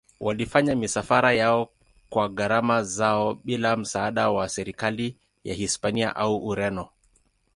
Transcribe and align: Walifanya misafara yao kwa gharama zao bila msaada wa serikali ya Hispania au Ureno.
Walifanya 0.19 0.75
misafara 0.75 1.33
yao 1.33 1.69
kwa 2.09 2.29
gharama 2.29 2.83
zao 2.83 3.33
bila 3.33 3.77
msaada 3.77 4.29
wa 4.31 4.49
serikali 4.49 5.17
ya 5.43 5.53
Hispania 5.53 6.15
au 6.15 6.47
Ureno. 6.47 6.89